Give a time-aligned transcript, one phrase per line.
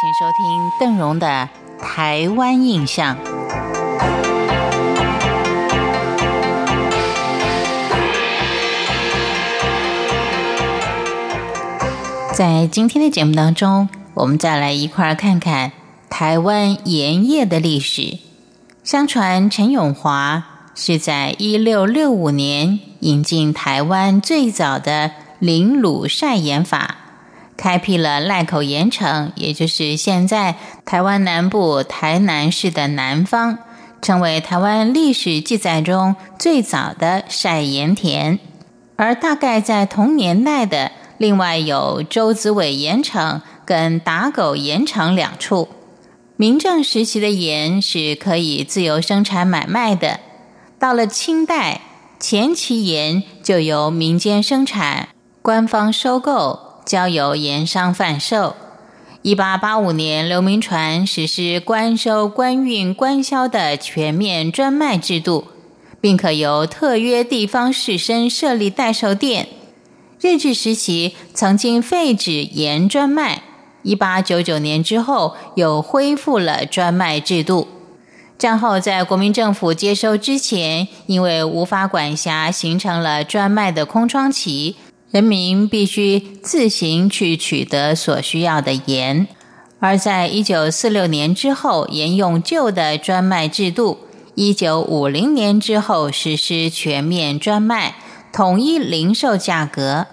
[0.00, 1.48] 请收听邓荣的
[1.82, 3.16] 《台湾印象》。
[12.32, 15.72] 在今天的节目当中，我们再来一块儿看看
[16.08, 18.18] 台湾盐业的历史。
[18.84, 20.44] 相传陈永华
[20.76, 25.10] 是在一六六五年引进台湾最早的
[25.40, 27.07] 淋卤晒盐法。
[27.58, 30.54] 开辟了赖口盐城，也就是现在
[30.86, 33.58] 台湾南部台南市的南方，
[34.00, 38.38] 成为台湾历史记载中最早的晒盐田。
[38.94, 45.68] 而大概在同年代的，另外有周子伟盐城跟打狗盐城两处。
[46.36, 50.20] 明正时期的盐是可以自由生产买卖的，
[50.78, 51.80] 到了清代
[52.20, 55.08] 前期盐就由民间生产，
[55.42, 56.67] 官方收购。
[56.88, 58.56] 交由盐商贩售。
[59.20, 65.48] 一八八五年，刘铭传实施官收、官运、官销的全面专卖制度，
[66.00, 69.48] 并可由特约地方士绅设立代售店。
[70.18, 73.42] 日治时期曾经废止盐专卖，
[73.82, 77.68] 一八九九年之后又恢复了专卖制度。
[78.38, 84.76] 战后在国民政府接收之前，因为无法管辖，形成了专卖的空窗期。
[85.10, 89.26] 人民必须自行去取得所需要的盐，
[89.80, 93.98] 而在一九四六年之后沿用旧的专卖制度，
[94.34, 97.94] 一九五零年之后实施全面专卖，
[98.30, 100.06] 统一零售价格。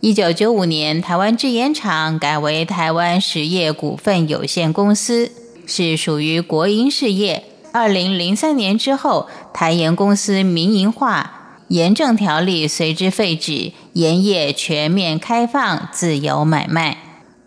[0.00, 5.32] 一九九五年，台湾制盐厂改为台湾实业股份有限公司，
[5.66, 7.44] 是属于国营事业。
[7.72, 11.38] 二零零三年之后，台盐公司民营化。
[11.72, 16.98] 盐政条例随之废止，盐业全面开放，自由买卖。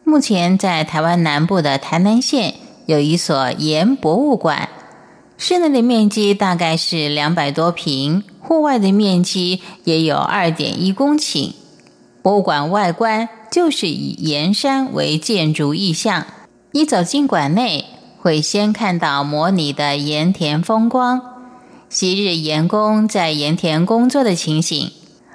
[0.03, 2.55] 目前在台湾南部的台南县
[2.87, 4.67] 有一所盐博物馆，
[5.37, 11.53] 室内的面积大概是两百多平，户外的面积也有二点一公顷。
[12.23, 16.25] 博物馆外观就是以盐山为建筑意象，
[16.71, 17.85] 一走进馆内，
[18.17, 21.34] 会先看到模拟的盐田风光。
[21.97, 24.91] 昔日盐工在盐田工作的情形，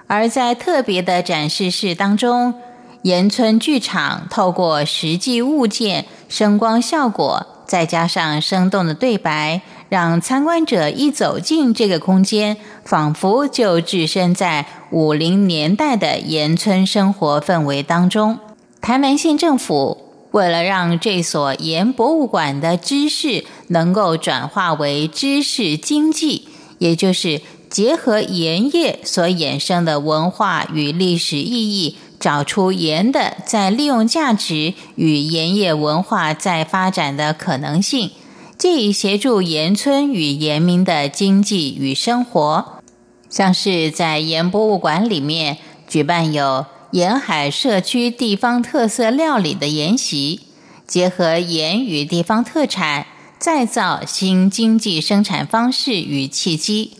[0.06, 2.52] 而在特别的展示室当中，
[3.00, 18.38] 盐村剧场透过实际物件、声光效果，再加上生动的对白，让参观者一走进这个空间，仿佛就置身在五零年代的盐村生活氛围当中。
[18.82, 19.96] 台南县政府
[20.32, 26.48] 为了让这所盐博物馆的知识能够转化为知识经济。
[26.80, 38.10] 也就是结合盐业所衍生的文化与历史意义，找出盐的再利用价值与盐业文化再发展的可能性，
[38.58, 42.80] 借以协助盐村与盐民的经济与生活。
[43.28, 50.40] 像是在盐博物馆里面举办有沿海社区地方特色料理的研习，
[50.86, 53.06] 结合盐与地方特产。
[53.40, 56.98] 再造新经济生产方式与契机，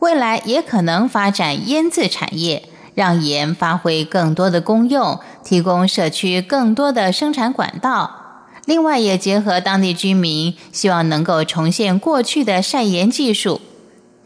[0.00, 8.44] 未来也可能发展腌制产业，让盐发挥更多的功用，提供社区更多的生产管道。
[8.66, 13.62] 另外，也结合当地居民，希望能够重现过去的晒盐技术。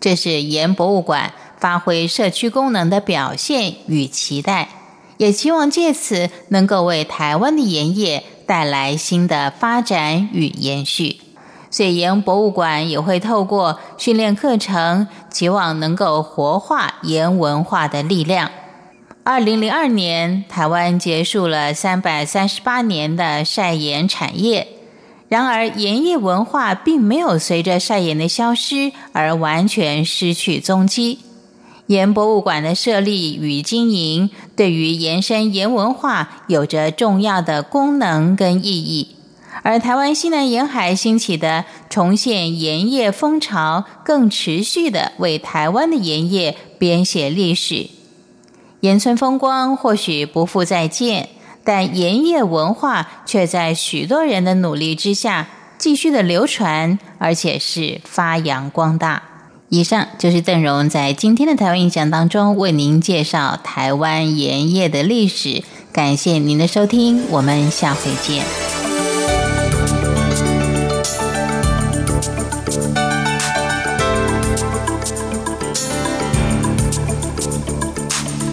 [0.01, 4.69] 这是盐博物馆发挥社区功能的表现与期待，
[5.17, 11.22] 也期望借此能够为台湾的盐业带来新的发展与延续。
[11.73, 18.51] 水盐博物馆也会透过训练课程，期望能够活化盐文化的力量。
[19.25, 24.69] 二零零二年，台湾结束了三百三十八年的晒盐产业。
[25.31, 31.21] 然而，盐业文化并没有随着晒盐的消失而完全失去踪迹。
[31.87, 39.17] 盐博物馆的设立与经营，对于延伸盐文化有着重要的功能跟意义。
[39.63, 47.89] 而台湾西南沿海兴起的重现盐业风潮，更持续的为台湾的盐业编写历史。
[48.81, 51.29] 盐村风光或许不复再见，
[51.63, 55.49] 但盐业文化却在许多人的努力之下
[55.79, 59.23] 继续的流传，而且是发扬光大。
[59.69, 65.63] 以上就是邓荣在今天的台湾印象当中为您介绍台湾盐业的历史。
[65.93, 68.82] 感谢您的收听，我们下回见。